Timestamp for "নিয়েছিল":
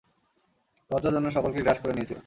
1.93-2.19